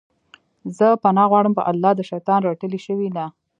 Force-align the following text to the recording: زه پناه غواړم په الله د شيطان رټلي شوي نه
زه 0.77 0.87
پناه 1.03 1.29
غواړم 1.31 1.53
په 1.55 1.63
الله 1.71 1.91
د 1.95 2.01
شيطان 2.09 2.39
رټلي 2.49 2.79
شوي 2.85 3.09
نه 3.15 3.25